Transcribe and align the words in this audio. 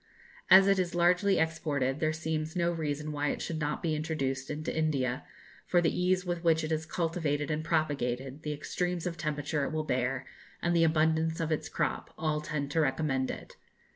As 0.49 0.67
it 0.67 0.79
is 0.79 0.95
largely 0.95 1.37
exported, 1.37 1.99
there 1.99 2.11
seems 2.11 2.55
no 2.55 2.71
reason 2.71 3.11
why 3.11 3.29
it 3.29 3.39
should 3.39 3.59
not 3.59 3.83
be 3.83 3.93
introduced 3.93 4.49
into 4.49 4.75
India, 4.75 5.27
for 5.67 5.79
the 5.79 5.95
ease 5.95 6.25
with 6.25 6.43
which 6.43 6.63
it 6.63 6.71
is 6.71 6.87
cultivated 6.87 7.51
and 7.51 7.63
propagated, 7.63 8.41
the 8.41 8.51
extremes 8.51 9.05
of 9.05 9.15
temperature 9.15 9.63
it 9.63 9.71
will 9.71 9.83
bear, 9.83 10.25
and 10.59 10.75
the 10.75 10.83
abundance 10.83 11.39
of 11.39 11.51
its 11.51 11.69
crop, 11.69 12.11
all 12.17 12.41
tend 12.41 12.71
to 12.71 12.81
recommend 12.81 13.29
it. 13.29 13.57